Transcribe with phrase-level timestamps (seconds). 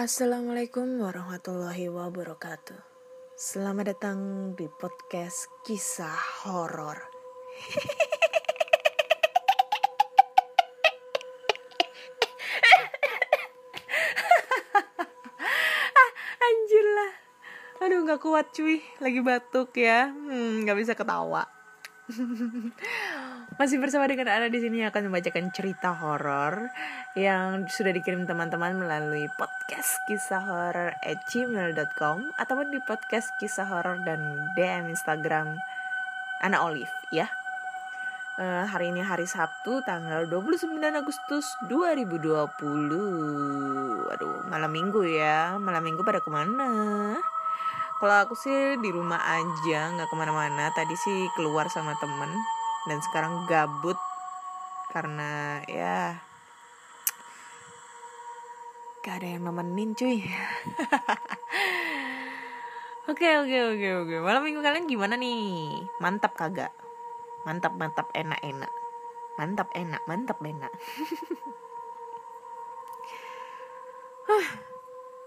[0.00, 2.80] Assalamualaikum warahmatullahi wabarakatuh.
[3.36, 6.96] Selamat datang di podcast kisah horor.
[16.48, 17.12] Anjir lah.
[17.84, 20.08] Aduh nggak kuat cuy, lagi batuk ya.
[20.08, 21.44] Hmm, nggak bisa ketawa.
[23.60, 26.72] Masih bersama dengan Ana di sini akan membacakan cerita horor
[27.12, 34.00] yang sudah dikirim teman-teman melalui podcast kisah horor at gmail.com ataupun di podcast kisah horor
[34.00, 35.60] dan DM Instagram
[36.40, 37.28] Ana Olive ya.
[38.40, 46.00] Eh, hari ini hari Sabtu tanggal 29 Agustus 2020 Aduh malam minggu ya Malam minggu
[46.00, 47.12] pada ke mana?
[48.00, 52.32] Kalau aku sih di rumah aja nggak ke mana-mana Tadi sih keluar sama temen
[52.88, 53.98] Dan sekarang gabut
[54.92, 56.16] Karena ya
[59.00, 60.20] Gak ada yang nemenin cuy
[63.10, 65.82] Oke oke oke oke Malam minggu kalian gimana nih?
[65.98, 66.70] Mantap kagak?
[67.48, 68.72] Mantap mantap enak enak
[69.40, 70.72] Mantap enak mantap enak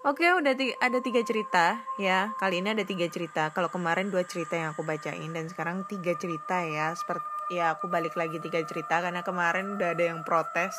[0.04, 2.36] Oke, udah ti- ada tiga cerita ya.
[2.36, 3.56] Kali ini ada tiga cerita.
[3.56, 6.92] Kalau kemarin dua cerita yang aku bacain dan sekarang tiga cerita ya.
[6.92, 10.76] Seperti ya aku balik lagi tiga cerita karena kemarin udah ada yang protes,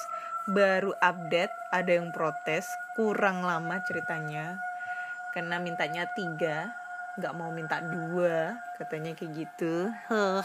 [0.48, 4.56] baru update ada yang protes, kurang lama ceritanya.
[5.34, 6.70] Karena mintanya tiga,
[7.18, 9.90] nggak mau minta dua, katanya kayak gitu.
[10.06, 10.44] Huh.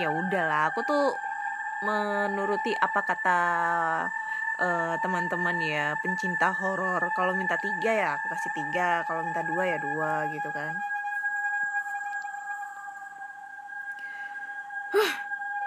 [0.00, 1.12] Ya udahlah, aku tuh
[1.84, 3.40] menuruti apa kata
[4.58, 9.62] eh, teman-teman ya pencinta horor kalau minta tiga ya aku kasih tiga kalau minta dua
[9.62, 10.74] ya dua gitu kan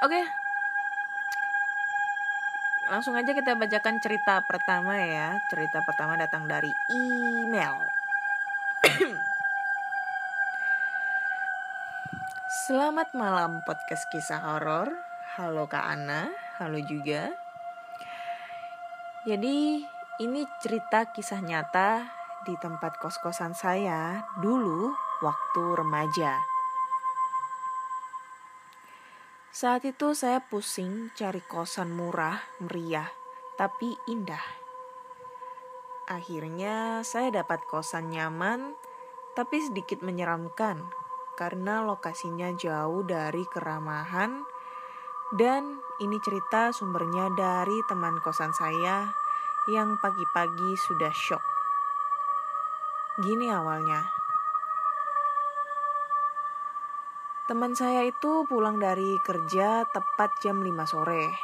[0.02, 0.22] oke.
[2.92, 5.40] Langsung aja kita bacakan cerita pertama ya.
[5.48, 7.88] Cerita pertama datang dari email.
[12.68, 14.92] Selamat malam podcast kisah horor.
[15.40, 16.28] Halo Kak Ana.
[16.60, 17.32] Halo juga.
[19.24, 19.88] Jadi
[20.20, 22.04] ini cerita kisah nyata
[22.44, 24.92] di tempat kos-kosan saya dulu
[25.24, 26.51] waktu remaja.
[29.52, 33.12] Saat itu saya pusing cari kosan murah, meriah,
[33.60, 34.40] tapi indah.
[36.08, 38.80] Akhirnya saya dapat kosan nyaman,
[39.36, 40.88] tapi sedikit menyeramkan
[41.36, 44.40] karena lokasinya jauh dari keramahan
[45.36, 49.12] dan ini cerita sumbernya dari teman kosan saya
[49.68, 51.44] yang pagi-pagi sudah shock.
[53.20, 54.21] Gini awalnya.
[57.52, 61.36] Teman saya itu pulang dari kerja tepat jam 5 sore.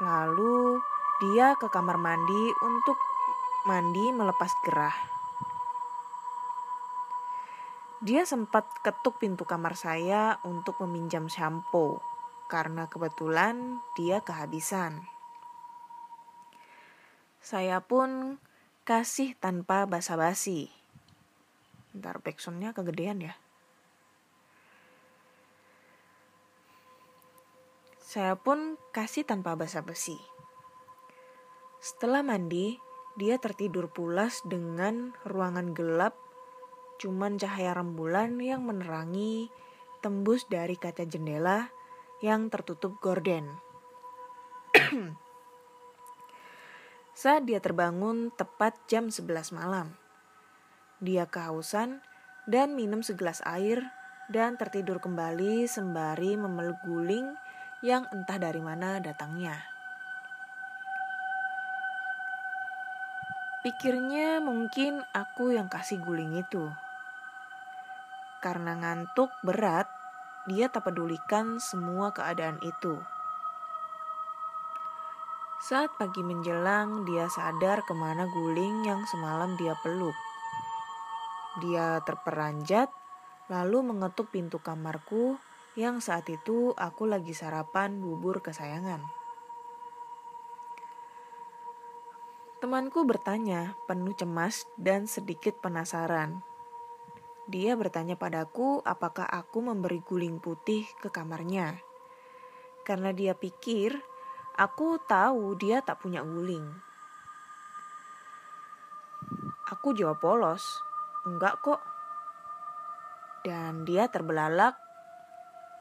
[0.00, 0.80] Lalu
[1.20, 2.96] dia ke kamar mandi untuk
[3.68, 4.96] mandi melepas gerah.
[8.00, 12.00] Dia sempat ketuk pintu kamar saya untuk meminjam shampoo
[12.48, 15.04] karena kebetulan dia kehabisan.
[17.44, 18.40] Saya pun
[18.88, 20.72] kasih tanpa basa-basi.
[21.92, 23.41] Ntar backsoundnya kegedean ya.
[28.12, 30.20] Saya pun kasih tanpa basa-basi.
[31.80, 32.76] Setelah mandi,
[33.16, 36.12] dia tertidur pulas dengan ruangan gelap,
[37.00, 39.48] cuman cahaya rembulan yang menerangi
[40.04, 41.72] tembus dari kaca jendela
[42.20, 43.48] yang tertutup gorden.
[47.16, 49.96] Saat dia terbangun tepat jam 11 malam.
[51.00, 52.04] Dia kehausan
[52.44, 53.80] dan minum segelas air
[54.28, 57.40] dan tertidur kembali sembari memeluk guling
[57.82, 59.58] yang entah dari mana datangnya.
[63.66, 66.70] Pikirnya mungkin aku yang kasih guling itu.
[68.42, 69.90] Karena ngantuk berat,
[70.46, 72.98] dia tak pedulikan semua keadaan itu.
[75.62, 80.14] Saat pagi menjelang, dia sadar ke mana guling yang semalam dia peluk.
[81.62, 82.90] Dia terperanjat,
[83.46, 85.38] lalu mengetuk pintu kamarku
[85.72, 89.00] yang saat itu aku lagi sarapan bubur kesayangan.
[92.60, 96.44] Temanku bertanya, penuh cemas dan sedikit penasaran.
[97.50, 101.74] dia bertanya padaku apakah aku memberi guling putih ke kamarnya.
[102.86, 103.98] Karena dia pikir
[104.54, 106.70] aku tahu dia tak punya guling.
[109.74, 110.62] Aku jawab polos,
[111.26, 111.82] enggak kok.
[113.42, 114.91] Dan dia terbelalak.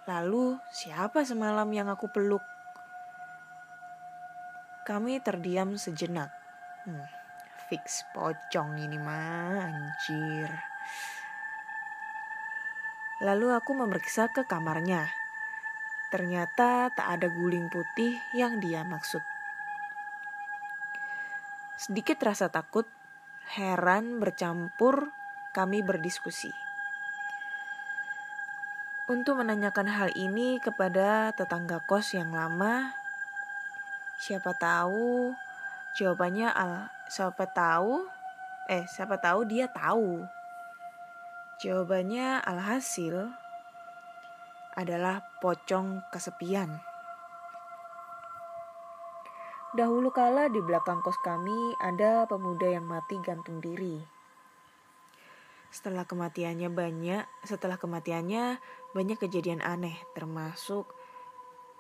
[0.10, 2.42] Lalu siapa semalam yang aku peluk?
[4.82, 6.34] Kami terdiam sejenak.
[6.90, 7.06] Hmm,
[7.70, 10.50] fix pocong ini mah anjir.
[13.22, 15.06] Lalu aku memeriksa ke kamarnya.
[16.10, 19.22] Ternyata tak ada guling putih yang dia maksud.
[21.78, 22.90] Sedikit rasa takut,
[23.54, 25.14] heran bercampur
[25.54, 26.61] kami berdiskusi.
[29.10, 32.94] Untuk menanyakan hal ini kepada tetangga kos yang lama,
[34.22, 35.34] siapa tahu
[35.98, 38.06] jawabannya al siapa tahu
[38.70, 40.22] eh siapa tahu dia tahu
[41.62, 43.30] Jawabannya alhasil
[44.74, 46.82] adalah pocong kesepian.
[49.78, 54.21] Dahulu kala di belakang kos kami ada pemuda yang mati gantung diri.
[55.72, 58.60] Setelah kematiannya banyak, setelah kematiannya
[58.92, 60.84] banyak kejadian aneh termasuk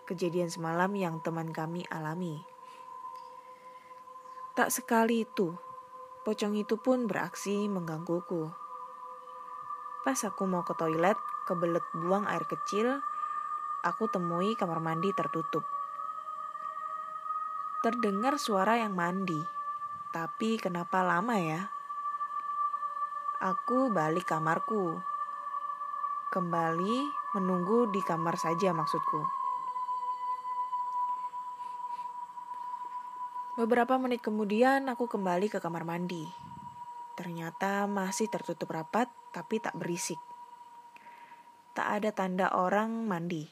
[0.08, 2.40] kejadian semalam yang teman kami alami.
[4.56, 5.56] Tak sekali itu,
[6.24, 8.48] pocong itu pun beraksi menggangguku.
[10.08, 13.04] Pas aku mau ke toilet, kebelet buang air kecil,
[13.84, 15.68] aku temui kamar mandi tertutup.
[17.84, 19.40] Terdengar suara yang mandi,
[20.16, 21.81] tapi kenapa lama ya?
[23.42, 25.02] Aku balik kamarku.
[26.30, 29.26] Kembali menunggu di kamar saja maksudku.
[33.58, 36.30] Beberapa menit kemudian aku kembali ke kamar mandi.
[37.18, 40.22] Ternyata masih tertutup rapat tapi tak berisik.
[41.74, 43.50] Tak ada tanda orang mandi.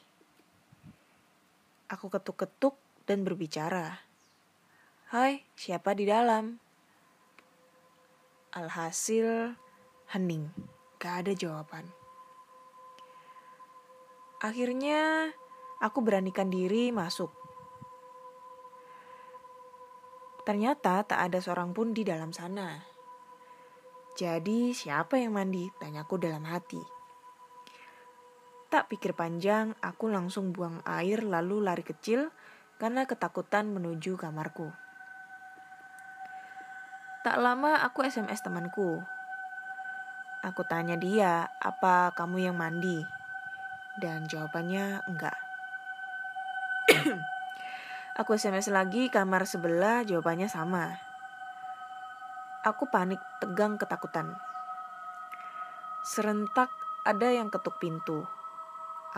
[1.90, 2.78] Aku ketuk-ketuk
[3.10, 4.06] dan berbicara.
[5.10, 6.62] Hai, siapa di dalam?
[8.54, 9.58] Alhasil,
[10.10, 10.50] hening.
[10.98, 11.86] Gak ada jawaban.
[14.42, 15.30] Akhirnya,
[15.78, 17.30] aku beranikan diri masuk.
[20.48, 22.82] Ternyata tak ada seorang pun di dalam sana.
[24.18, 25.70] Jadi siapa yang mandi?
[25.78, 26.82] Tanyaku dalam hati.
[28.70, 32.34] Tak pikir panjang, aku langsung buang air lalu lari kecil
[32.82, 34.74] karena ketakutan menuju kamarku.
[37.22, 39.19] Tak lama aku SMS temanku.
[40.40, 43.04] Aku tanya dia, apa kamu yang mandi?
[44.00, 45.36] Dan jawabannya enggak.
[48.20, 50.96] aku SMS lagi kamar sebelah, jawabannya sama.
[52.64, 54.32] Aku panik, tegang, ketakutan.
[56.08, 56.72] Serentak
[57.04, 58.24] ada yang ketuk pintu.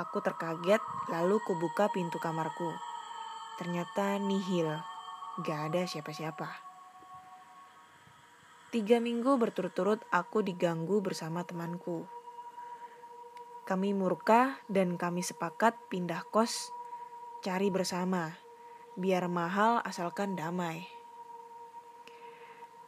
[0.02, 0.82] Aku terkaget,
[1.14, 2.74] lalu kubuka pintu kamarku.
[3.62, 4.74] Ternyata nihil,
[5.46, 6.71] gak ada siapa-siapa.
[8.72, 12.08] Tiga minggu berturut-turut aku diganggu bersama temanku.
[13.68, 16.72] Kami murka dan kami sepakat pindah kos,
[17.44, 18.32] cari bersama,
[18.96, 20.88] biar mahal asalkan damai.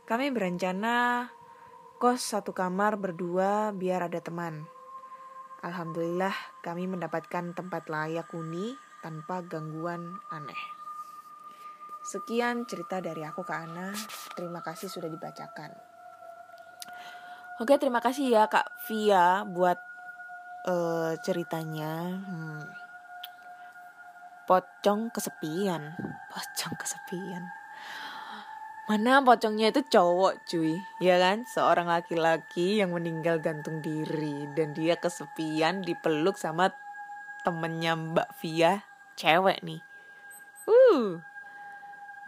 [0.08, 1.28] Kami berencana
[2.00, 4.64] kos satu kamar berdua biar ada teman.
[5.68, 10.83] Alhamdulillah kami mendapatkan tempat layak huni tanpa gangguan aneh.
[12.04, 13.96] Sekian cerita dari aku ke Ana.
[14.36, 15.72] Terima kasih sudah dibacakan.
[17.64, 19.80] Oke, terima kasih ya Kak Via buat
[20.68, 22.12] uh, ceritanya.
[22.12, 22.68] Hmm.
[24.44, 25.96] Pocong kesepian.
[26.28, 27.48] Pocong kesepian.
[28.84, 35.00] Mana pocongnya itu cowok cuy Ya kan Seorang laki-laki yang meninggal gantung diri Dan dia
[35.00, 36.68] kesepian dipeluk sama
[37.48, 38.84] temennya Mbak Via
[39.16, 39.80] Cewek nih
[40.68, 41.24] Uh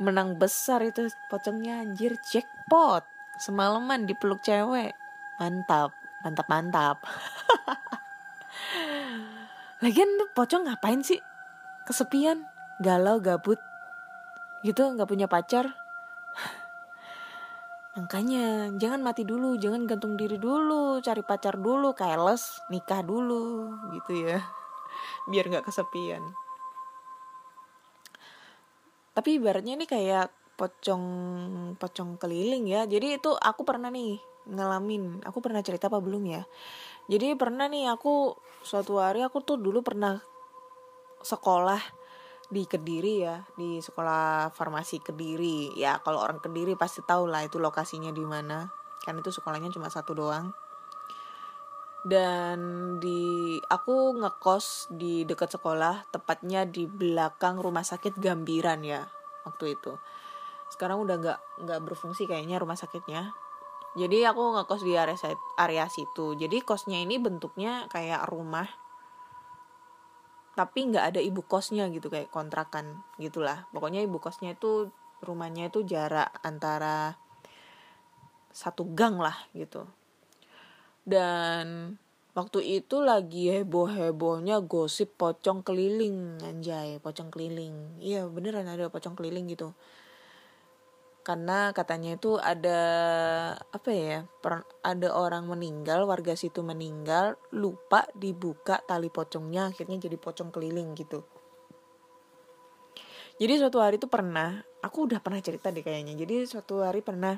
[0.02, 3.04] Menang besar itu pocongnya anjir jackpot.
[3.40, 4.96] Semalaman dipeluk cewek.
[5.40, 6.98] Mantap Mantap mantap.
[9.86, 11.22] Lagian tuh pocong ngapain sih?
[11.86, 12.42] Kesepian
[12.82, 13.62] Galau gabut.
[14.66, 15.70] Gitu nggak punya pacar.
[17.96, 24.25] Makanya jangan mati dulu, jangan gantung diri dulu, cari pacar dulu, keles, nikah dulu, gitu
[24.25, 24.42] ya.
[25.30, 26.25] Biar nggak kesepian.
[29.15, 30.27] Tapi ibaratnya ini kayak
[30.60, 31.03] pocong
[31.79, 32.84] pocong keliling ya.
[32.84, 34.19] Jadi itu aku pernah nih
[34.51, 35.24] ngalamin.
[35.24, 36.43] Aku pernah cerita apa belum ya?
[37.07, 40.19] Jadi pernah nih aku suatu hari aku tuh dulu pernah
[41.22, 41.79] sekolah
[42.45, 47.57] di Kediri ya di sekolah farmasi Kediri ya kalau orang Kediri pasti tahu lah itu
[47.57, 48.69] lokasinya di mana
[49.01, 50.53] kan itu sekolahnya cuma satu doang
[52.05, 52.59] dan
[53.01, 59.09] di aku ngekos di dekat sekolah tepatnya di belakang rumah sakit Gambiran ya
[59.41, 59.97] waktu itu.
[60.69, 63.33] Sekarang udah nggak nggak berfungsi kayaknya rumah sakitnya.
[63.97, 65.17] Jadi aku ngekos di area
[65.57, 66.38] area situ.
[66.38, 68.69] Jadi kosnya ini bentuknya kayak rumah
[70.55, 73.65] tapi nggak ada ibu kosnya gitu kayak kontrakan gitulah.
[73.74, 74.93] Pokoknya ibu kosnya itu
[75.25, 77.17] rumahnya itu jarak antara
[78.53, 79.89] satu gang lah gitu
[81.05, 81.95] dan
[82.35, 88.01] waktu itu lagi heboh hebohnya gosip pocong keliling anjay pocong keliling.
[88.01, 89.71] Iya beneran ada pocong keliling gitu.
[91.25, 92.81] Karena katanya itu ada
[93.57, 100.17] apa ya per, ada orang meninggal warga situ meninggal lupa dibuka tali pocongnya akhirnya jadi
[100.17, 101.25] pocong keliling gitu.
[103.35, 106.13] Jadi suatu hari itu pernah aku udah pernah cerita deh kayaknya.
[106.13, 107.35] Jadi suatu hari pernah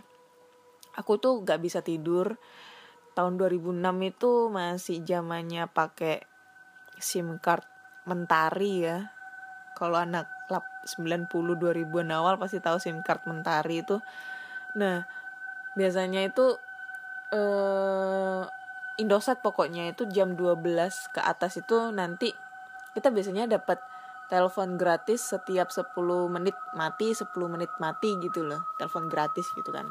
[0.98, 2.38] aku tuh gak bisa tidur
[3.18, 6.22] tahun 2006 itu masih zamannya pakai
[7.02, 7.66] SIM card
[8.06, 9.10] mentari ya.
[9.74, 11.26] Kalau anak lap 90
[11.58, 13.98] 2000-an awal pasti tahu SIM card mentari itu.
[14.78, 15.02] Nah,
[15.74, 16.62] biasanya itu
[17.34, 18.46] eh
[18.98, 22.34] Indosat pokoknya itu jam 12 ke atas itu nanti
[22.98, 23.78] kita biasanya dapat
[24.26, 25.94] telepon gratis setiap 10
[26.34, 29.86] menit mati 10 menit mati gitu loh telepon gratis gitu kan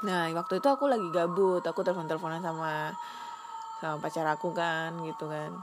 [0.00, 2.96] Nah waktu itu aku lagi gabut, aku telepon-teleponan sama
[3.80, 5.56] sama pacar aku kan gitu kan.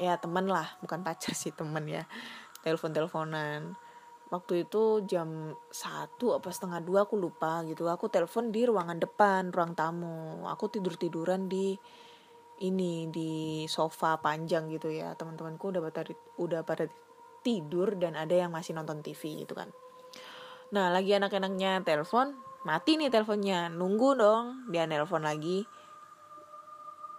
[0.00, 2.08] Ya temen lah, bukan pacar sih temen ya.
[2.64, 3.76] Telepon-teleponan.
[4.32, 7.84] Waktu itu jam satu apa setengah dua aku lupa gitu.
[7.92, 10.48] Aku telepon di ruangan depan, ruang tamu.
[10.48, 11.76] Aku tidur tiduran di
[12.64, 15.12] ini di sofa panjang gitu ya.
[15.12, 16.08] Teman-temanku udah pada
[16.40, 16.88] udah pada
[17.44, 19.68] tidur dan ada yang masih nonton TV gitu kan.
[20.72, 22.32] Nah lagi anak-anaknya telepon,
[22.62, 25.66] mati nih teleponnya nunggu dong dia nelpon lagi.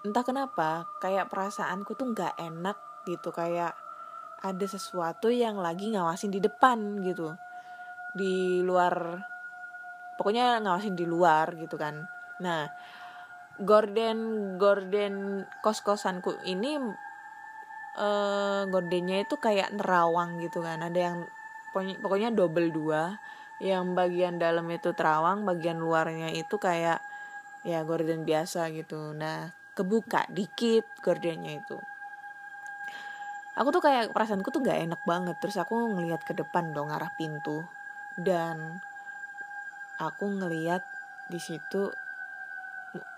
[0.04, 3.76] Entah kenapa kayak perasaanku tuh nggak enak gitu kayak
[4.44, 7.36] ada sesuatu yang lagi ngawasin di depan gitu.
[8.16, 9.20] Di luar
[10.20, 12.04] pokoknya ngawasin di luar gitu kan.
[12.44, 12.68] Nah
[13.62, 14.20] gorden
[14.58, 16.80] gorden kos kosanku ini
[17.94, 20.82] eh gordennya itu kayak nerawang gitu kan.
[20.82, 21.18] Ada yang
[21.74, 23.18] pokoknya, double dua
[23.62, 27.04] yang bagian dalam itu terawang bagian luarnya itu kayak
[27.64, 29.14] ya gorden biasa gitu.
[29.14, 31.78] Nah kebuka dikit gordennya itu.
[33.54, 35.38] Aku tuh kayak perasaanku tuh gak enak banget.
[35.38, 37.62] Terus aku ngelihat ke depan dong arah pintu.
[38.18, 38.82] Dan
[40.02, 40.82] aku ngelihat
[41.30, 41.94] di situ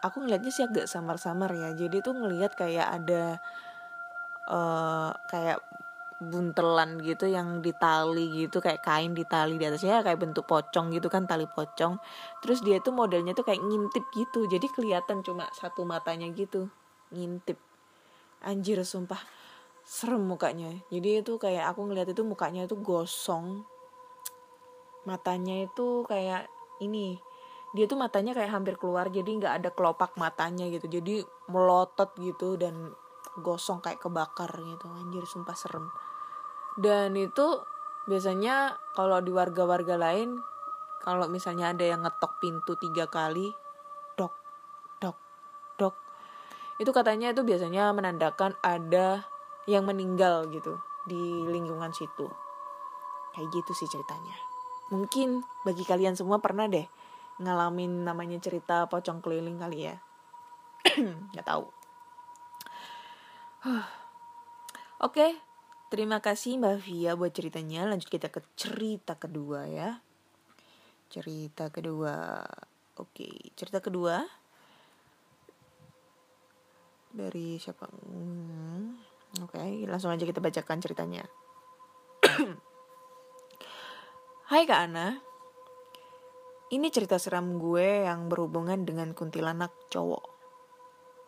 [0.03, 1.71] aku ngelihatnya sih agak samar-samar ya.
[1.71, 3.39] Jadi tuh ngelihat kayak ada
[4.51, 5.63] uh, kayak
[6.15, 11.27] buntelan gitu yang ditali gitu kayak kain ditali di atasnya kayak bentuk pocong gitu kan
[11.27, 11.99] tali pocong.
[12.39, 16.71] Terus dia tuh modelnya tuh kayak ngintip gitu jadi kelihatan cuma satu matanya gitu
[17.11, 17.59] ngintip.
[18.47, 19.19] Anjir sumpah.
[19.85, 20.71] Serem mukanya.
[20.89, 23.67] Jadi itu kayak aku ngeliat itu mukanya itu gosong.
[25.03, 26.47] Matanya itu kayak
[26.79, 27.19] ini
[27.75, 30.87] dia tuh matanya kayak hampir keluar jadi nggak ada kelopak matanya gitu.
[30.87, 32.95] Jadi melotot gitu dan
[33.43, 34.87] gosong kayak kebakar gitu.
[34.95, 35.85] Anjir sumpah serem
[36.75, 37.63] dan itu
[38.05, 40.37] biasanya kalau di warga-warga lain
[41.01, 43.53] kalau misalnya ada yang ngetok pintu tiga kali
[44.19, 44.33] dok
[44.99, 45.17] dok
[45.79, 45.95] dok.
[46.75, 49.23] Itu katanya itu biasanya menandakan ada
[49.65, 50.75] yang meninggal gitu
[51.07, 52.27] di lingkungan situ.
[53.31, 54.35] Kayak gitu sih ceritanya.
[54.91, 56.85] Mungkin bagi kalian semua pernah deh
[57.39, 59.95] ngalamin namanya cerita pocong keliling kali ya.
[61.31, 61.65] Nggak tahu.
[65.05, 65.54] Oke
[65.85, 67.85] Terima kasih Mbak Via buat ceritanya.
[67.85, 70.01] Lanjut kita ke cerita kedua ya.
[71.13, 72.41] Cerita kedua.
[72.97, 74.23] Oke, cerita kedua
[77.15, 77.87] dari siapa?
[77.87, 78.97] Hmm,
[79.43, 81.23] Oke, langsung aja kita bacakan ceritanya.
[84.51, 85.19] Hai Kak Ana.
[86.71, 90.23] Ini cerita seram gue yang berhubungan dengan kuntilanak cowok.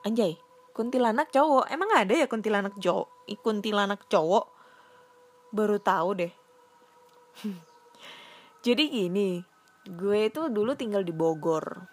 [0.07, 0.39] Anjay,
[0.77, 1.65] kuntilanak cowok.
[1.73, 4.45] Emang ada ya kuntilanak cowok kuntilanak cowok?
[5.51, 6.33] Baru tahu deh.
[8.65, 9.43] Jadi gini
[9.87, 11.83] gue itu dulu tinggal di Bogor.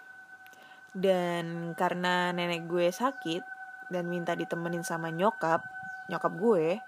[0.94, 3.42] Dan karena nenek gue sakit
[3.90, 5.60] dan minta ditemenin sama nyokap
[6.06, 6.78] nyokap gue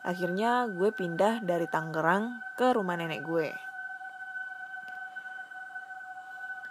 [0.00, 3.52] akhirnya gue pindah dari Tangerang ke rumah nenek gue.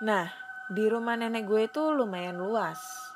[0.02, 0.26] Nah
[0.66, 3.09] di rumah nenek gue itu lumayan luas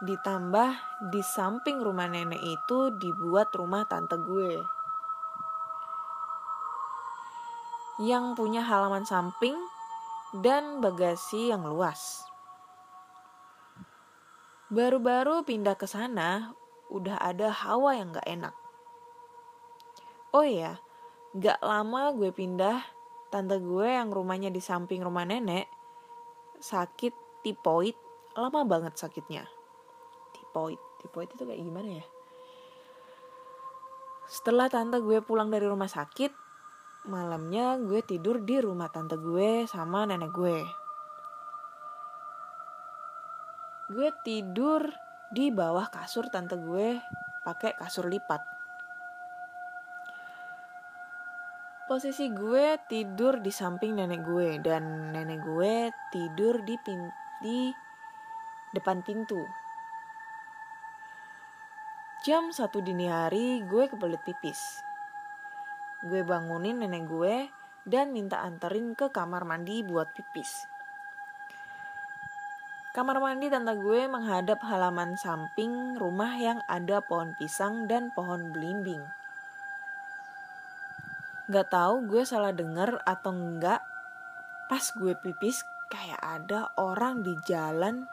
[0.00, 0.70] Ditambah
[1.12, 4.56] di samping rumah nenek itu dibuat rumah tante gue.
[8.00, 9.52] Yang punya halaman samping
[10.40, 12.24] dan bagasi yang luas.
[14.72, 16.56] Baru-baru pindah ke sana,
[16.88, 18.54] udah ada hawa yang gak enak.
[20.32, 20.80] Oh iya,
[21.36, 22.80] gak lama gue pindah,
[23.28, 25.68] tante gue yang rumahnya di samping rumah nenek,
[26.56, 27.12] sakit
[27.44, 27.98] tipoid,
[28.32, 29.59] lama banget sakitnya.
[30.50, 32.04] Tipoid, tipoid itu kayak gimana ya?
[34.26, 36.34] Setelah tante gue pulang dari rumah sakit,
[37.06, 40.58] malamnya gue tidur di rumah tante gue sama nenek gue.
[43.94, 44.90] Gue tidur
[45.30, 46.98] di bawah kasur tante gue
[47.46, 48.42] pakai kasur lipat.
[51.86, 57.06] Posisi gue tidur di samping nenek gue dan nenek gue tidur di pin
[57.38, 57.70] di
[58.74, 59.59] depan pintu.
[62.20, 64.84] Jam satu dini hari gue kebelet pipis.
[66.04, 67.48] Gue bangunin nenek gue
[67.88, 70.68] dan minta anterin ke kamar mandi buat pipis.
[72.92, 79.00] Kamar mandi tante gue menghadap halaman samping rumah yang ada pohon pisang dan pohon belimbing.
[81.48, 83.80] Gak tahu gue salah denger atau enggak,
[84.68, 88.04] pas gue pipis kayak ada orang di jalan,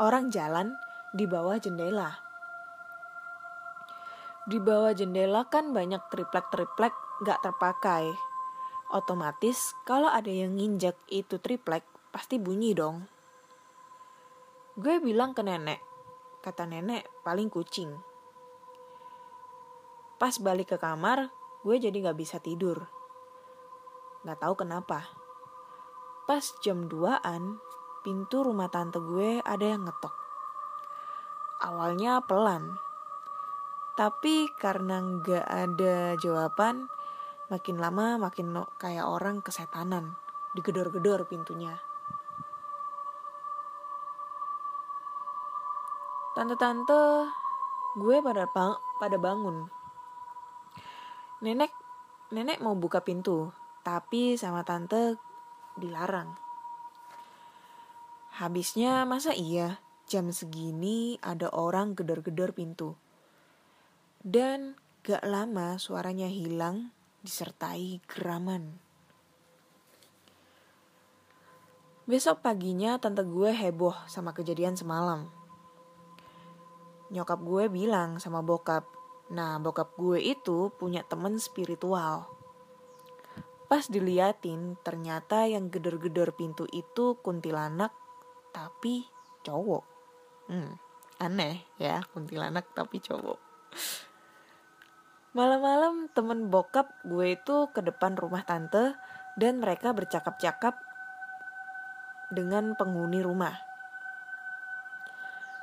[0.00, 0.80] orang jalan
[1.12, 2.29] di bawah jendela.
[4.48, 6.94] Di bawah jendela kan banyak triplek-triplek
[7.28, 8.08] gak terpakai.
[8.88, 13.04] Otomatis kalau ada yang nginjek itu triplek pasti bunyi dong.
[14.80, 15.84] Gue bilang ke nenek,
[16.40, 17.92] kata nenek paling kucing.
[20.16, 21.28] Pas balik ke kamar,
[21.60, 22.88] gue jadi gak bisa tidur.
[24.24, 25.04] Gak tahu kenapa.
[26.24, 27.60] Pas jam 2an,
[28.00, 30.14] pintu rumah tante gue ada yang ngetok.
[31.60, 32.80] Awalnya pelan,
[34.00, 36.88] tapi karena gak ada jawaban,
[37.52, 40.16] makin lama makin kayak orang kesetanan.
[40.56, 41.76] Digedor-gedor pintunya.
[46.32, 47.28] Tante-tante
[48.00, 49.68] gue pada bang pada bangun.
[51.44, 51.68] Nenek
[52.32, 53.52] nenek mau buka pintu,
[53.84, 55.20] tapi sama tante
[55.76, 56.40] dilarang.
[58.40, 62.96] Habisnya masa iya jam segini ada orang gedor-gedor pintu.
[64.20, 66.92] Dan gak lama suaranya hilang
[67.24, 68.76] disertai geraman.
[72.04, 75.40] Besok paginya tante gue heboh sama kejadian semalam
[77.10, 78.86] nyokap gue bilang sama bokap,
[79.34, 82.30] nah bokap gue itu punya temen spiritual.
[83.66, 87.90] Pas diliatin, ternyata yang gedor-gedor pintu itu kuntilanak,
[88.54, 89.06] tapi
[89.42, 89.84] cowok.
[90.50, 90.74] Hmm,
[91.22, 93.38] aneh ya, kuntilanak tapi cowok.
[95.30, 98.98] Malam-malam temen bokap gue itu ke depan rumah tante
[99.38, 100.74] dan mereka bercakap-cakap
[102.34, 103.54] dengan penghuni rumah.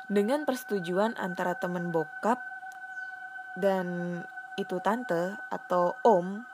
[0.08, 2.40] Dengan persetujuan antara temen bokap
[3.60, 4.24] dan
[4.56, 6.48] itu tante atau om,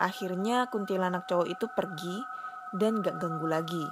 [0.00, 2.16] akhirnya kuntilanak cowok itu pergi
[2.72, 3.84] dan gak ganggu lagi.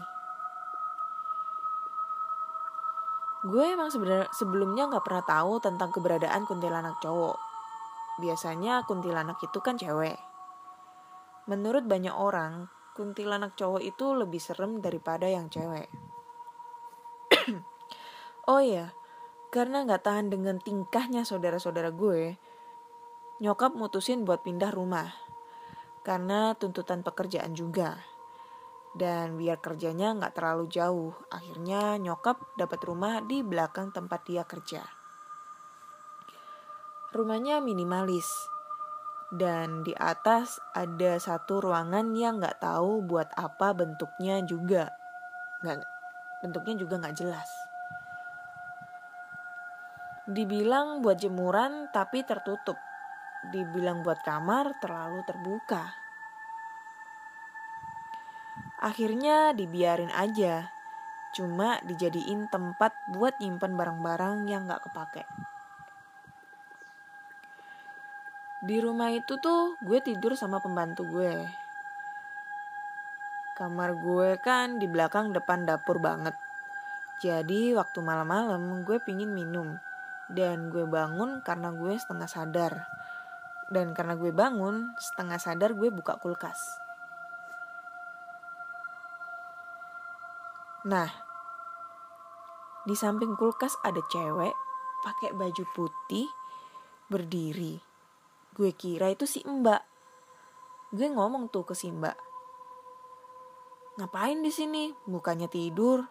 [3.44, 7.43] Gue emang sebenarnya sebelumnya gak pernah tahu tentang keberadaan kuntilanak cowok.
[8.18, 10.14] Biasanya kuntilanak itu kan cewek.
[11.50, 15.90] Menurut banyak orang, kuntilanak cowok itu lebih serem daripada yang cewek.
[18.44, 18.92] Oh iya,
[19.48, 22.36] karena nggak tahan dengan tingkahnya saudara-saudara gue,
[23.40, 25.16] nyokap mutusin buat pindah rumah.
[26.04, 27.96] Karena tuntutan pekerjaan juga.
[28.92, 35.03] Dan biar kerjanya nggak terlalu jauh, akhirnya nyokap dapat rumah di belakang tempat dia kerja.
[37.14, 38.26] Rumahnya minimalis,
[39.30, 44.90] dan di atas ada satu ruangan yang nggak tahu buat apa bentuknya juga
[45.62, 45.78] nggak
[46.42, 47.50] bentuknya juga nggak jelas
[50.24, 52.80] Dibilang buat jemuran tapi tertutup.
[53.52, 55.92] Dibilang buat kamar terlalu terbuka.
[58.80, 60.72] Akhirnya dibiarin aja.
[61.36, 65.28] Cuma dijadiin tempat buat nyimpen barang-barang yang gak kepake.
[68.64, 71.44] Di rumah itu tuh gue tidur sama pembantu gue.
[73.54, 76.32] Kamar gue kan di belakang depan dapur banget.
[77.20, 79.76] Jadi waktu malam-malam gue pingin minum
[80.32, 82.88] dan gue bangun karena gue setengah sadar
[83.68, 86.60] dan karena gue bangun setengah sadar gue buka kulkas
[90.84, 91.08] nah
[92.84, 94.52] di samping kulkas ada cewek
[95.00, 96.28] pakai baju putih
[97.08, 97.80] berdiri
[98.54, 99.82] gue kira itu si mbak
[100.94, 102.14] gue ngomong tuh ke si mbak
[103.98, 106.06] ngapain di sini bukannya tidur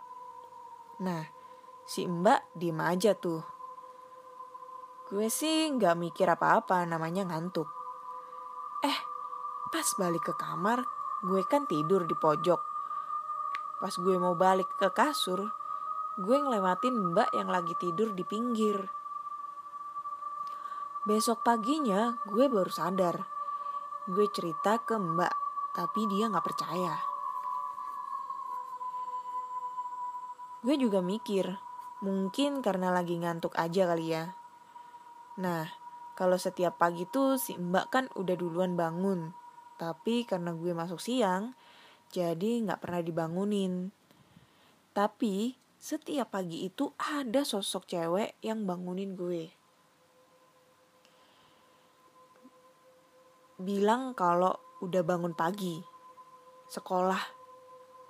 [0.99, 1.43] nah
[1.83, 3.43] Si mbak diem aja tuh.
[5.11, 7.67] Gue sih nggak mikir apa-apa namanya ngantuk.
[8.87, 8.99] Eh,
[9.67, 10.79] pas balik ke kamar,
[11.27, 12.61] gue kan tidur di pojok.
[13.83, 15.43] Pas gue mau balik ke kasur,
[16.23, 18.79] gue ngelewatin mbak yang lagi tidur di pinggir.
[21.03, 23.27] Besok paginya gue baru sadar.
[24.07, 25.35] Gue cerita ke mbak,
[25.75, 26.95] tapi dia gak percaya.
[30.63, 31.59] Gue juga mikir,
[31.99, 34.31] mungkin karena lagi ngantuk aja kali ya.
[35.43, 35.67] Nah,
[36.15, 39.35] kalau setiap pagi tuh si mbak kan udah duluan bangun.
[39.75, 41.51] Tapi karena gue masuk siang,
[42.15, 43.91] jadi gak pernah dibangunin.
[44.95, 45.51] Tapi
[45.83, 49.62] setiap pagi itu ada sosok cewek yang bangunin gue.
[53.59, 55.81] Bilang kalau udah bangun pagi,
[56.69, 57.21] sekolah.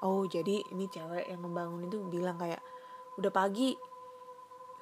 [0.03, 2.59] Oh jadi ini cewek yang membangun itu bilang kayak
[3.19, 3.75] udah pagi,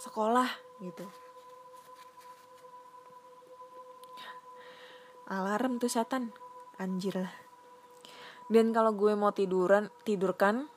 [0.01, 0.49] sekolah
[0.81, 1.05] gitu.
[5.31, 6.33] Alarm tuh setan,
[6.75, 7.33] anjir lah.
[8.51, 10.67] Dan kalau gue mau tiduran, tidurkan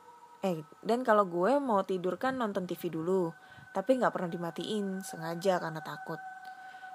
[0.44, 3.32] eh dan kalau gue mau tidur kan nonton TV dulu
[3.72, 6.20] tapi nggak pernah dimatiin sengaja karena takut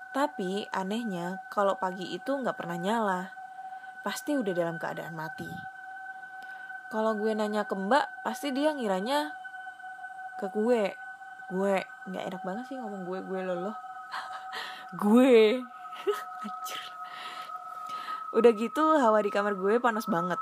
[0.09, 3.21] tapi anehnya kalau pagi itu nggak pernah nyala.
[4.01, 5.49] Pasti udah dalam keadaan mati.
[6.89, 9.29] Kalau gue nanya ke mbak pasti dia ngiranya
[10.41, 10.97] ke gue.
[11.53, 11.75] Gue
[12.09, 13.77] nggak enak banget sih ngomong gue gue loloh
[15.01, 15.61] gue.
[18.37, 20.37] Udah gitu hawa di kamar gue panas banget.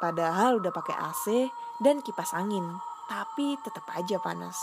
[0.00, 1.26] Padahal udah pakai AC
[1.84, 2.64] dan kipas angin,
[3.04, 4.56] tapi tetap aja panas.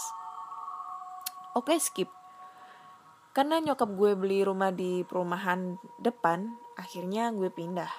[1.53, 2.16] Oke, skip.
[3.37, 7.93] Karena nyokap gue beli rumah di perumahan depan, akhirnya gue pindah.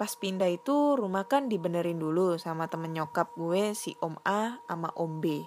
[0.00, 4.88] Pas pindah itu rumah kan dibenerin dulu sama temen nyokap gue si Om A sama
[4.96, 5.44] Om B.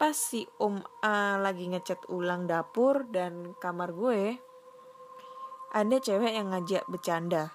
[0.00, 4.40] Pas si Om A lagi ngecat ulang dapur dan kamar gue,
[5.76, 7.52] ada cewek yang ngajak bercanda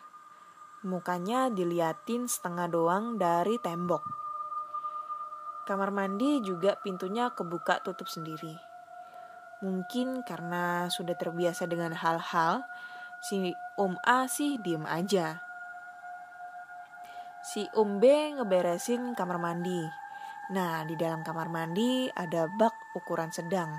[0.84, 4.23] Mukanya diliatin setengah doang dari tembok.
[5.64, 8.60] Kamar mandi juga pintunya kebuka tutup sendiri.
[9.64, 12.68] Mungkin karena sudah terbiasa dengan hal-hal,
[13.24, 15.40] si Om A sih diem aja.
[17.48, 19.88] Si Om B ngeberesin kamar mandi.
[20.52, 23.72] Nah, di dalam kamar mandi ada bak ukuran sedang.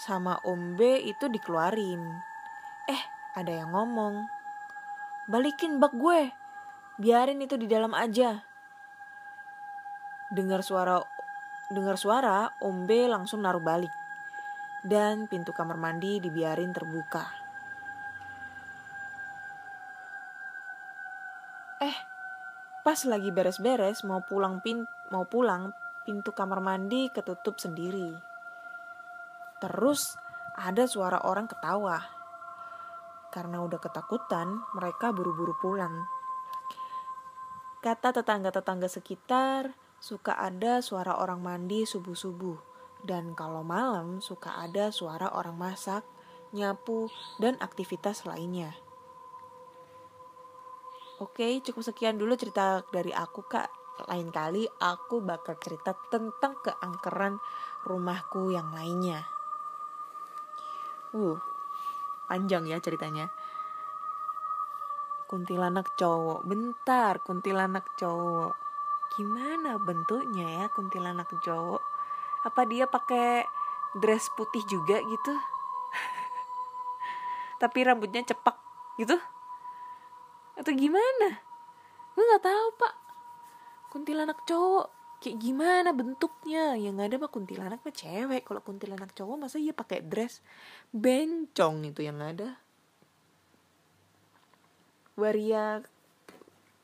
[0.00, 2.00] Sama Om B itu dikeluarin.
[2.88, 3.02] Eh,
[3.36, 4.24] ada yang ngomong
[5.28, 6.32] balikin bak gue
[6.98, 8.42] biarin itu di dalam aja
[10.32, 11.04] dengar suara
[11.68, 13.92] dengar suara Om langsung naruh balik.
[14.82, 17.22] Dan pintu kamar mandi dibiarin terbuka.
[21.78, 21.96] Eh
[22.82, 24.82] pas lagi beres-beres mau pulang pin
[25.14, 25.70] mau pulang
[26.02, 28.10] pintu kamar mandi ketutup sendiri.
[29.62, 30.18] Terus
[30.58, 32.02] ada suara orang ketawa.
[33.32, 36.04] Karena udah ketakutan, mereka buru-buru pulang.
[37.80, 42.58] Kata tetangga-tetangga sekitar, suka ada suara orang mandi subuh-subuh.
[43.06, 46.02] Dan kalau malam suka ada suara orang masak,
[46.50, 47.06] nyapu,
[47.38, 48.74] dan aktivitas lainnya.
[51.22, 53.70] Oke, cukup sekian dulu cerita dari aku, Kak.
[54.10, 57.38] Lain kali aku bakal cerita tentang keangkeran
[57.86, 59.22] rumahku yang lainnya.
[61.14, 61.38] Uh,
[62.26, 63.28] panjang ya ceritanya
[65.28, 68.61] kuntilanak cowok bentar kuntilanak cowok
[69.16, 71.82] gimana bentuknya ya kuntilanak cowok
[72.42, 73.46] apa dia pakai
[73.94, 75.34] dress putih juga gitu?
[77.62, 78.58] Tapi rambutnya cepak
[78.98, 79.14] gitu?
[80.58, 81.38] Atau gimana?
[82.12, 82.94] Gue nggak tahu pak.
[83.94, 84.90] Kuntilanak cowok
[85.22, 86.74] kayak gimana bentuknya?
[86.74, 88.42] Yang ada mah kuntilanak mah cewek.
[88.42, 90.42] Kalau kuntilanak cowok masa iya pakai dress
[90.90, 92.58] bencong itu yang ada?
[95.14, 95.84] Waria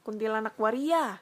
[0.05, 1.21] kuntilanak waria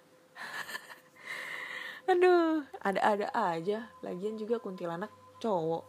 [2.07, 3.91] aduh ada-ada aja.
[4.03, 5.11] Lagian juga kuntilanak
[5.43, 5.85] cowok.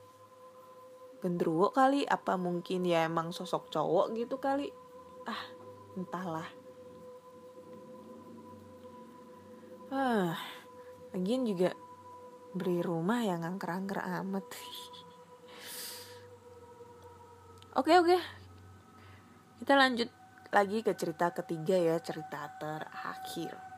[1.21, 4.69] Gendruwo kali apa mungkin ya emang sosok cowok gitu kali?
[5.25, 5.43] Ah
[5.97, 6.49] entahlah.
[9.93, 10.37] Ah
[11.13, 11.73] lagian juga
[12.53, 14.45] beli rumah yang angker-angker amat.
[17.77, 18.17] Oke oke.
[19.61, 20.09] Kita lanjut
[20.49, 23.76] lagi ke cerita ketiga ya cerita terakhir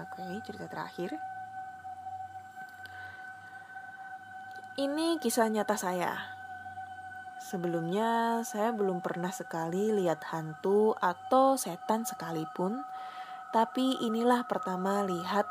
[0.00, 1.16] oke cerita terakhir.
[4.80, 6.16] Ini kisah nyata saya.
[7.42, 12.80] Sebelumnya, saya belum pernah sekali lihat hantu atau setan sekalipun,
[13.52, 15.44] tapi inilah pertama lihat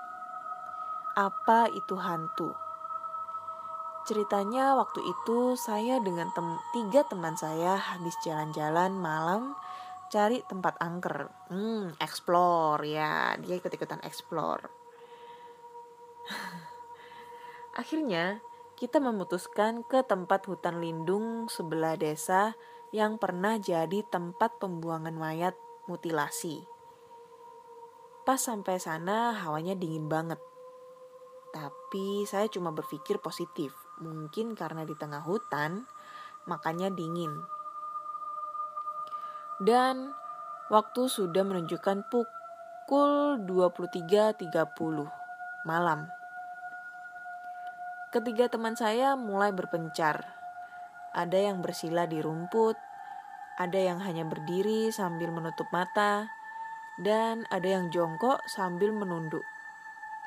[1.13, 2.55] apa itu hantu.
[4.09, 9.53] Ceritanya waktu itu saya dengan tem tiga teman saya habis jalan-jalan malam
[10.11, 11.31] cari tempat angker.
[11.47, 14.67] Hmm, explore ya, dia ikut-ikutan explore.
[17.81, 18.43] Akhirnya
[18.75, 22.59] kita memutuskan ke tempat hutan lindung sebelah desa
[22.91, 25.55] yang pernah jadi tempat pembuangan mayat
[25.87, 26.67] mutilasi.
[28.27, 30.37] Pas sampai sana hawanya dingin banget.
[31.55, 33.71] Tapi saya cuma berpikir positif.
[34.03, 35.87] Mungkin karena di tengah hutan,
[36.45, 37.31] makanya dingin.
[39.61, 40.09] Dan
[40.73, 44.49] waktu sudah menunjukkan pukul 23.30
[45.69, 46.09] malam.
[48.09, 50.25] Ketiga teman saya mulai berpencar.
[51.13, 52.75] Ada yang bersila di rumput,
[53.61, 56.27] ada yang hanya berdiri sambil menutup mata,
[56.99, 59.45] dan ada yang jongkok sambil menunduk.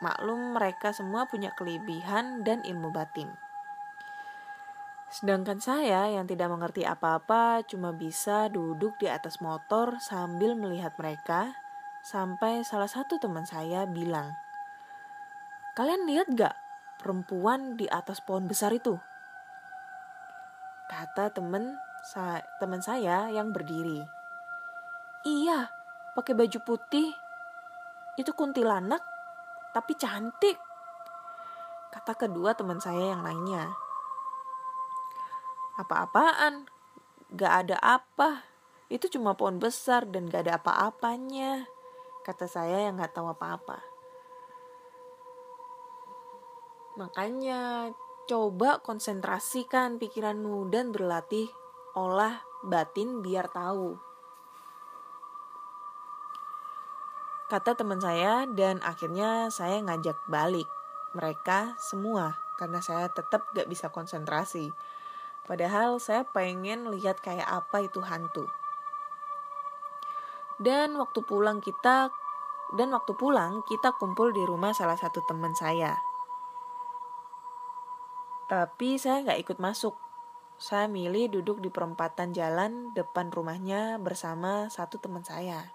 [0.01, 3.43] Maklum mereka semua punya kelebihan dan ilmu batin.
[5.14, 11.55] Sedangkan saya yang tidak mengerti apa-apa cuma bisa duduk di atas motor sambil melihat mereka
[12.03, 14.35] sampai salah satu teman saya bilang,
[15.79, 16.59] Kalian lihat gak
[16.98, 18.98] perempuan di atas pohon besar itu?
[20.90, 24.03] Kata teman sa teman saya yang berdiri.
[25.22, 25.70] Iya,
[26.18, 27.14] pakai baju putih.
[28.18, 29.03] Itu kuntilanak,
[29.70, 30.59] tapi cantik.
[31.94, 33.84] Kata kedua teman saya yang lainnya.
[35.74, 36.70] Apa-apaan?
[37.34, 38.46] Gak ada apa.
[38.87, 41.66] Itu cuma pohon besar dan gak ada apa-apanya.
[42.22, 43.82] Kata saya yang gak tahu apa-apa.
[46.94, 47.90] Makanya
[48.30, 51.50] coba konsentrasikan pikiranmu dan berlatih
[51.98, 53.98] olah batin biar tahu.
[57.50, 60.70] Kata teman saya dan akhirnya saya ngajak balik
[61.18, 64.70] mereka semua karena saya tetap gak bisa konsentrasi.
[65.44, 68.48] Padahal saya pengen lihat kayak apa itu hantu.
[70.57, 72.09] Dan waktu pulang kita
[72.74, 75.94] dan waktu pulang kita kumpul di rumah salah satu teman saya
[78.44, 79.96] tapi saya nggak ikut masuk.
[80.61, 85.74] Saya milih duduk di perempatan jalan depan rumahnya bersama satu teman saya.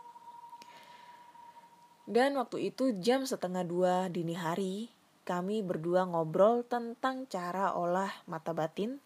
[2.10, 4.90] Dan waktu itu jam setengah dua dini hari,
[5.28, 8.98] kami berdua ngobrol tentang cara olah mata batin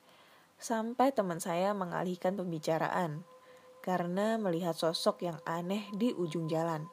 [0.63, 3.27] sampai teman saya mengalihkan pembicaraan
[3.83, 6.87] karena melihat sosok yang aneh di ujung jalan.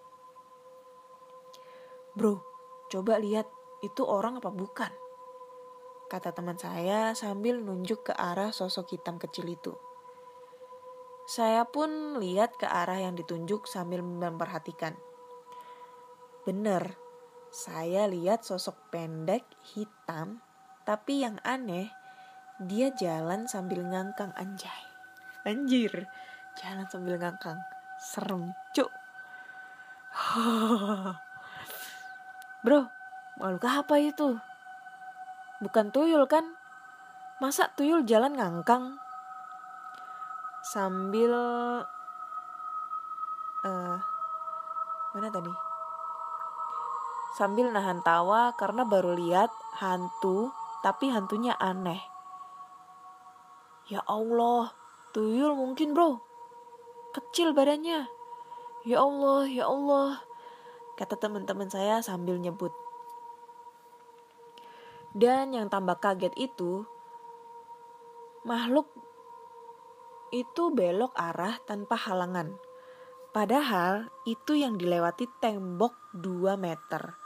[2.18, 2.42] Bro,
[2.90, 3.46] coba lihat
[3.86, 4.90] itu orang apa bukan?
[6.10, 9.78] kata teman saya sambil nunjuk ke arah sosok hitam kecil itu.
[11.30, 14.98] Saya pun lihat ke arah yang ditunjuk sambil memperhatikan.
[16.42, 16.98] Bener,
[17.54, 20.42] saya lihat sosok pendek hitam,
[20.82, 21.86] tapi yang aneh,
[22.60, 24.84] dia jalan sambil ngangkang anjay.
[25.48, 26.04] Anjir,
[26.60, 27.56] jalan sambil ngangkang.
[27.96, 28.92] Serem, cuk.
[32.64, 32.92] Bro,
[33.40, 34.36] makhluk apa itu?
[35.64, 36.44] Bukan tuyul kan?
[37.40, 39.00] Masa tuyul jalan ngangkang?
[40.60, 41.32] Sambil
[43.64, 43.96] uh,
[45.16, 45.52] mana tadi?
[47.40, 49.48] Sambil nahan tawa karena baru lihat
[49.80, 50.52] hantu,
[50.84, 52.09] tapi hantunya aneh.
[53.90, 54.70] Ya Allah,
[55.10, 56.22] tuyul mungkin bro.
[57.10, 58.06] Kecil badannya.
[58.86, 60.22] Ya Allah, ya Allah.
[60.94, 62.70] Kata teman-teman saya sambil nyebut.
[65.10, 66.86] Dan yang tambah kaget itu,
[68.46, 68.86] makhluk
[70.30, 72.54] itu belok arah tanpa halangan.
[73.34, 77.18] Padahal itu yang dilewati tembok 2 meter.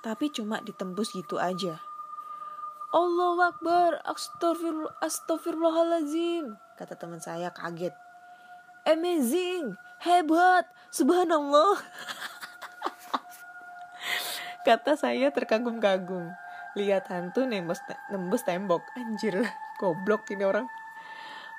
[0.00, 1.84] Tapi cuma ditembus gitu aja.
[2.88, 7.92] Allahu Akbar, astagfirullah, astagfirullahalazim, kata teman saya kaget.
[8.88, 11.84] Amazing, hebat, subhanallah.
[14.66, 16.32] kata saya terkagum-kagum.
[16.80, 18.80] Lihat hantu nembus nembus tembok.
[18.96, 19.36] Anjir
[19.84, 20.64] goblok ini orang.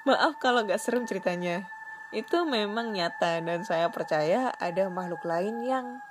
[0.09, 1.69] Maaf kalau nggak serem ceritanya.
[2.09, 6.01] Itu memang nyata dan saya percaya ada makhluk lain yang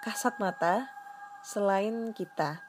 [0.00, 0.88] kasat mata
[1.44, 2.64] selain kita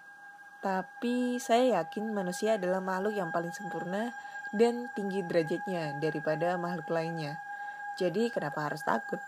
[0.59, 4.11] tapi saya yakin manusia adalah makhluk yang paling sempurna
[4.55, 7.39] dan tinggi derajatnya daripada makhluk lainnya.
[7.97, 9.19] Jadi kenapa harus takut?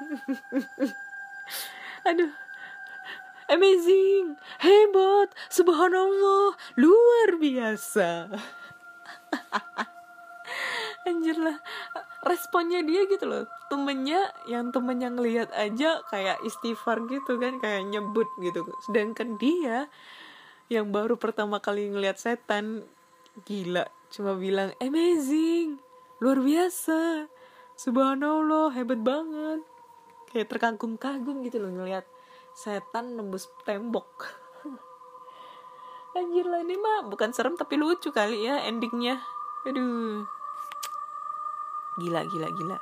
[2.08, 2.32] Aduh.
[3.44, 8.32] Amazing, hebat, subhanallah, luar biasa.
[11.08, 11.60] Anjir lah.
[12.24, 13.44] responnya dia gitu loh.
[13.68, 18.64] Temennya yang temennya ngelihat aja kayak istighfar gitu kan kayak nyebut gitu.
[18.80, 19.92] Sedangkan dia
[20.72, 22.88] yang baru pertama kali ngelihat setan
[23.44, 23.84] gila.
[24.08, 25.76] Cuma bilang amazing!
[26.22, 27.28] Luar biasa!
[27.76, 29.60] Subhanallah hebat banget!
[30.32, 32.06] Kayak terkagum-kagum gitu loh ngelihat
[32.56, 34.08] setan nembus tembok.
[36.18, 39.20] Anjir lah ini mah bukan serem tapi lucu kali ya endingnya.
[39.68, 40.24] Aduh.
[42.00, 42.78] Gila gila gila.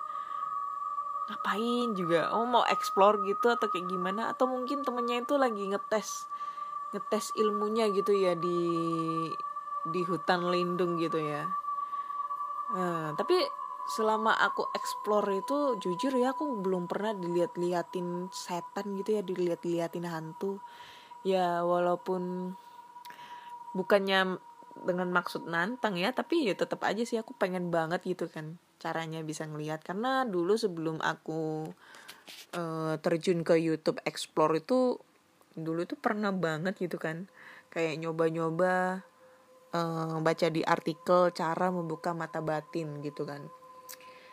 [1.33, 2.31] Ngapain juga?
[2.37, 4.31] Oh mau explore gitu atau kayak gimana?
[4.31, 6.29] Atau mungkin temennya itu lagi ngetes
[6.93, 8.61] ngetes ilmunya gitu ya di
[9.89, 11.49] di hutan lindung gitu ya.
[12.73, 13.37] Nah, tapi
[13.83, 20.63] selama aku explore itu jujur ya aku belum pernah dilihat-liatin setan gitu ya dilihat-liatin hantu.
[21.27, 22.55] Ya walaupun
[23.75, 24.39] bukannya
[24.73, 29.21] dengan maksud nantang ya tapi ya tetap aja sih aku pengen banget gitu kan caranya
[29.27, 29.83] bisa ngelihat.
[29.83, 31.67] Karena dulu sebelum aku
[32.55, 34.97] uh, terjun ke YouTube Explore itu
[35.53, 37.29] dulu itu pernah banget gitu kan.
[37.73, 39.05] Kayak nyoba-nyoba
[39.73, 43.49] uh, baca di artikel cara membuka mata batin gitu kan.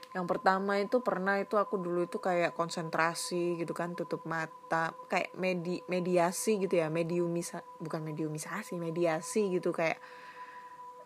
[0.09, 5.37] Yang pertama itu pernah itu aku dulu itu kayak konsentrasi gitu kan tutup mata kayak
[5.37, 10.01] medi mediasi gitu ya mediumisa bukan mediumisasi mediasi gitu kayak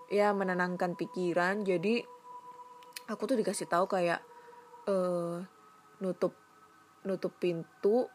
[0.08, 1.68] ya menenangkan pikiran.
[1.68, 2.00] Jadi
[3.12, 4.24] aku tuh dikasih tahu kayak
[4.88, 5.44] uh,
[6.00, 6.32] nutup
[7.04, 8.08] nutup pintu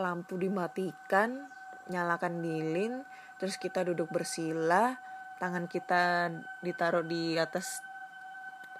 [0.00, 1.46] lampu dimatikan
[1.92, 3.04] nyalakan lilin
[3.36, 4.96] terus kita duduk bersila
[5.40, 6.28] tangan kita
[6.60, 7.80] ditaruh di atas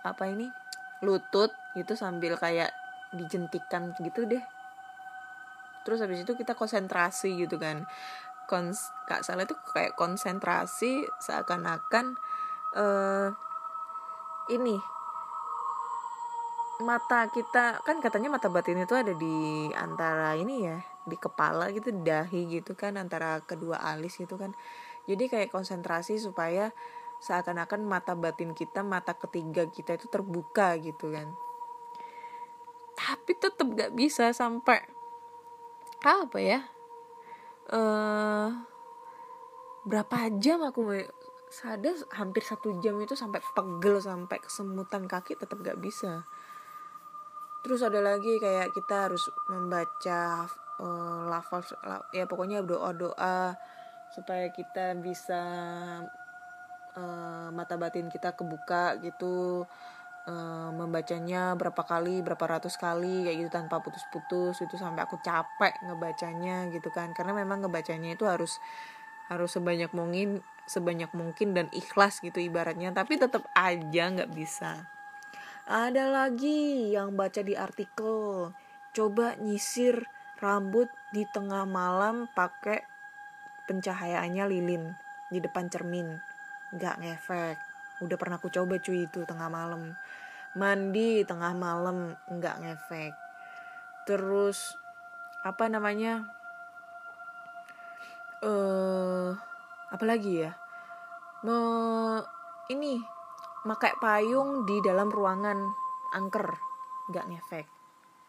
[0.05, 0.53] apa ini
[1.01, 2.69] lutut gitu sambil kayak
[3.17, 4.45] dijentikan gitu deh.
[5.83, 7.89] Terus habis itu kita konsentrasi gitu kan.
[8.45, 12.19] Kons kak salah itu kayak konsentrasi seakan-akan
[12.77, 13.33] uh,
[14.51, 14.77] ini
[16.81, 20.81] mata kita kan katanya mata batin itu ada di antara ini ya
[21.11, 24.55] di kepala gitu dahi gitu kan antara kedua alis gitu kan.
[25.11, 26.71] Jadi kayak konsentrasi supaya
[27.21, 31.35] seakan-akan mata batin kita mata ketiga kita itu terbuka gitu kan.
[32.95, 34.79] Tapi tetap gak bisa sampai
[36.01, 36.65] apa ya
[37.69, 38.49] uh,
[39.85, 40.81] berapa jam aku
[41.51, 46.25] sadar hampir satu jam itu sampai pegel sampai kesemutan kaki tetap gak bisa.
[47.61, 50.49] Terus ada lagi kayak kita harus membaca
[50.81, 51.61] uh, lafal
[52.17, 53.55] ya pokoknya doa doa
[54.11, 55.43] supaya kita bisa
[56.97, 59.69] uh, mata batin kita kebuka gitu
[60.27, 65.79] uh, membacanya berapa kali berapa ratus kali kayak gitu tanpa putus-putus itu sampai aku capek
[65.87, 67.15] ngebacanya gitu kan.
[67.15, 68.59] Karena memang ngebacanya itu harus
[69.31, 72.91] harus sebanyak mungkin sebanyak mungkin dan ikhlas gitu ibaratnya.
[72.91, 74.91] Tapi tetap aja nggak bisa.
[75.71, 78.51] Ada lagi yang baca di artikel.
[78.91, 80.03] Coba nyisir
[80.41, 82.81] rambut di tengah malam pakai
[83.69, 84.85] pencahayaannya lilin
[85.29, 86.17] di depan cermin.
[86.73, 87.57] Nggak ngefek.
[88.01, 89.95] Udah pernah aku coba cuy itu tengah malam.
[90.57, 93.13] Mandi tengah malam nggak ngefek.
[94.09, 94.75] Terus
[95.45, 96.25] apa namanya?
[98.41, 99.37] Eh uh,
[99.93, 100.57] apa lagi ya?
[101.45, 101.57] Me
[102.73, 102.97] ini
[103.61, 105.69] pakai payung di dalam ruangan
[106.17, 106.49] angker.
[107.13, 107.67] Nggak ngefek.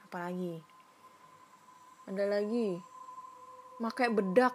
[0.06, 0.71] Apalagi
[2.12, 2.84] ada lagi.
[3.80, 4.54] Pakai bedak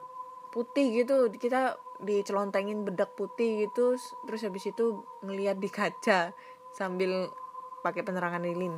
[0.53, 1.33] putih gitu.
[1.33, 3.97] Kita dicelontengin bedak putih gitu.
[4.29, 6.37] Terus habis itu ngeliat di kaca
[6.77, 7.33] sambil
[7.81, 8.77] pakai penerangan lilin.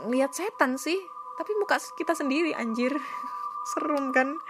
[0.00, 0.96] Ngeliat setan sih
[1.36, 2.96] tapi muka kita sendiri anjir.
[3.76, 4.40] Serem kan?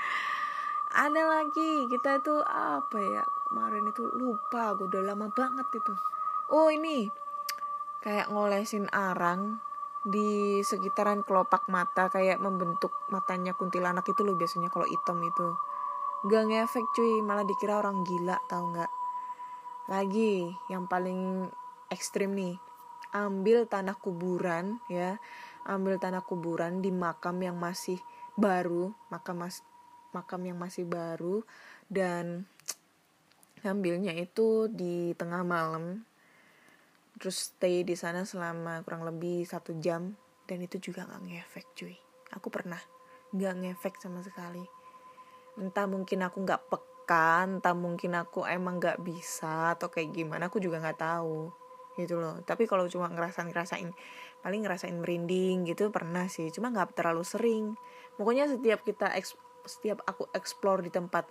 [0.95, 1.91] Ada lagi.
[1.91, 3.25] Kita itu apa ya?
[3.51, 5.95] Kemarin itu lupa gue udah lama banget itu.
[6.49, 7.11] Oh ini.
[8.03, 9.63] Kayak ngolesin arang
[10.03, 15.47] di sekitaran kelopak mata kayak membentuk matanya kuntilanak itu loh biasanya kalau hitam itu.
[16.27, 18.93] Gak ngefek cuy malah dikira orang gila tau nggak?
[19.91, 21.51] Lagi yang paling
[21.91, 22.57] ekstrim nih
[23.13, 25.21] ambil tanah kuburan ya
[25.69, 28.01] ambil tanah kuburan di makam yang masih
[28.35, 29.61] baru makam mas
[30.17, 31.45] makam yang masih baru
[31.93, 32.49] dan
[33.63, 36.09] ngambilnya itu di tengah malam
[37.23, 40.19] terus stay di sana selama kurang lebih satu jam.
[40.43, 41.95] Dan itu juga nggak ngefek cuy.
[42.35, 42.83] Aku pernah
[43.31, 44.67] nggak ngefek sama sekali.
[45.55, 50.59] Entah mungkin aku nggak peka entah mungkin aku emang nggak bisa atau kayak gimana aku
[50.59, 51.47] juga nggak tahu.
[51.95, 52.43] Gitu loh.
[52.43, 53.95] Tapi kalau cuma ngerasain ngerasain
[54.43, 56.51] paling ngerasain merinding gitu pernah sih.
[56.51, 57.79] Cuma nggak terlalu sering.
[58.19, 59.15] Pokoknya setiap kita
[59.63, 61.31] setiap aku explore di tempat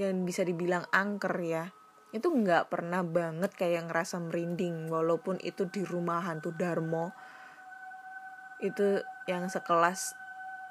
[0.00, 1.68] yang bisa dibilang angker ya
[2.08, 7.12] itu nggak pernah banget kayak ngerasa merinding walaupun itu di rumah hantu Darmo.
[8.64, 10.16] Itu yang sekelas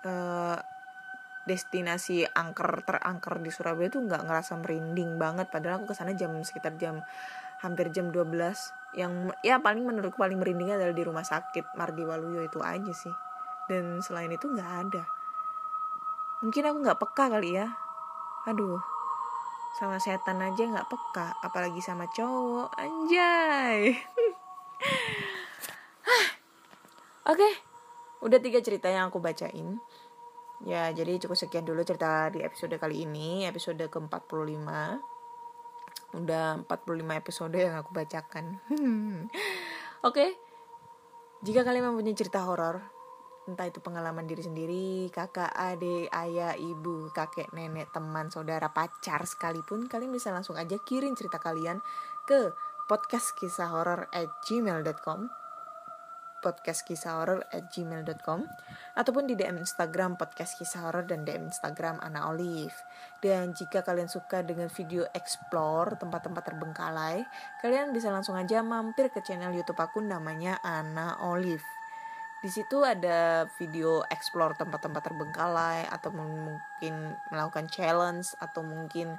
[0.02, 0.58] eh,
[1.46, 5.54] destinasi angker terangker di Surabaya tuh nggak ngerasa merinding banget.
[5.54, 7.06] Padahal aku ke sana jam sekitar jam
[7.62, 12.42] hampir jam 12 yang ya paling menurutku paling merindingnya adalah di rumah sakit Mardi Waluyo
[12.42, 13.14] itu aja sih.
[13.70, 15.04] Dan selain itu nggak ada.
[16.42, 17.70] Mungkin aku nggak peka kali ya.
[18.50, 18.97] Aduh
[19.78, 22.74] sama setan aja nggak peka apalagi sama cowok.
[22.74, 23.94] Anjay.
[27.32, 27.50] Oke
[28.26, 29.78] udah tiga cerita yang aku bacain.
[30.66, 37.22] Ya jadi cukup sekian dulu cerita di episode kali ini episode ke 45 udah 45
[37.22, 38.58] episode yang aku bacakan.
[40.10, 40.34] Oke
[41.46, 42.97] jika kalian mempunyai cerita horor
[43.48, 49.88] entah itu pengalaman diri sendiri, kakak, adik, ayah, ibu, kakek, nenek, teman, saudara, pacar sekalipun,
[49.88, 51.80] kalian bisa langsung aja kirim cerita kalian
[52.28, 52.52] ke
[52.92, 55.32] podcast kisah horor at gmail.com
[56.40, 58.46] podcast kisah horor at gmail.com
[58.94, 62.78] ataupun di DM Instagram podcast kisah horor dan DM Instagram Ana Olive.
[63.20, 67.26] Dan jika kalian suka dengan video explore tempat-tempat terbengkalai
[67.60, 71.77] kalian bisa langsung aja mampir ke channel YouTube aku namanya Ana Olive
[72.38, 79.18] di situ ada video explore tempat-tempat terbengkalai atau mungkin melakukan challenge atau mungkin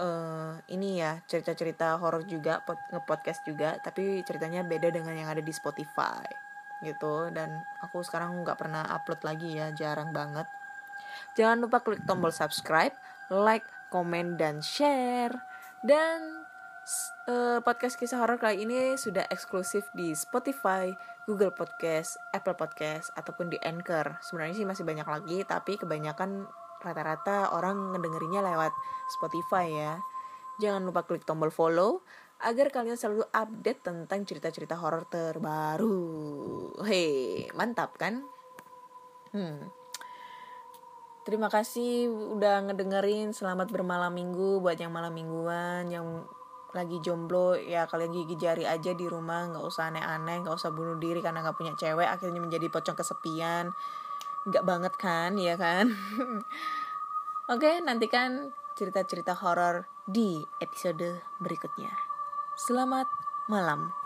[0.00, 5.44] uh, ini ya cerita-cerita horor juga pod, ngepodcast juga tapi ceritanya beda dengan yang ada
[5.44, 6.24] di Spotify
[6.80, 7.28] gitu.
[7.34, 10.46] Dan aku sekarang nggak pernah upload lagi ya jarang banget.
[11.34, 12.94] Jangan lupa klik tombol subscribe
[13.28, 15.34] like komen dan share.
[15.84, 16.37] Dan
[17.28, 20.90] uh, podcast kisah horor kali ini sudah eksklusif di Spotify,
[21.28, 24.16] Google Podcast, Apple Podcast ataupun di Anchor.
[24.24, 26.48] Sebenarnya sih masih banyak lagi, tapi kebanyakan
[26.80, 28.72] rata-rata orang ngedengerinnya lewat
[29.18, 29.92] Spotify ya.
[30.58, 32.02] Jangan lupa klik tombol follow
[32.38, 35.98] agar kalian selalu update tentang cerita-cerita horor terbaru.
[36.86, 38.22] Hei, mantap kan?
[39.34, 39.68] Hmm.
[41.28, 43.36] Terima kasih udah ngedengerin.
[43.36, 46.24] Selamat bermalam minggu buat yang malam mingguan, yang
[46.76, 51.00] lagi jomblo ya kalian gigi jari aja di rumah nggak usah aneh-aneh nggak usah bunuh
[51.00, 53.72] diri karena nggak punya cewek akhirnya menjadi pocong kesepian.
[54.44, 55.92] Nggak banget kan ya kan?
[57.52, 61.90] Oke nantikan cerita-cerita horor di episode berikutnya.
[62.54, 63.08] Selamat
[63.48, 63.97] malam